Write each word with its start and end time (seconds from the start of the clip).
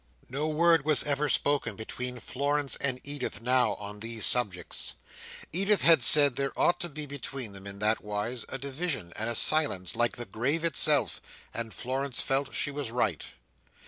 No 0.29 0.47
word 0.47 0.83
was 0.83 1.03
ever 1.03 1.29
spoken 1.29 1.75
between 1.75 2.19
Florence 2.19 2.75
and 2.75 2.99
Edith 3.03 3.39
now, 3.39 3.75
on 3.75 3.99
these 3.99 4.25
subjects. 4.25 4.95
Edith 5.53 5.83
had 5.83 6.01
said 6.03 6.37
there 6.37 6.59
ought 6.59 6.79
to 6.79 6.89
be 6.89 7.05
between 7.05 7.53
them, 7.53 7.67
in 7.67 7.77
that 7.77 8.03
wise, 8.03 8.43
a 8.49 8.57
division 8.57 9.13
and 9.15 9.29
a 9.29 9.35
silence 9.35 9.95
like 9.95 10.15
the 10.17 10.25
grave 10.25 10.63
itself: 10.65 11.21
and 11.53 11.71
Florence 11.71 12.19
felt 12.19 12.55
she 12.55 12.71
was 12.71 12.89
right. 12.89 13.25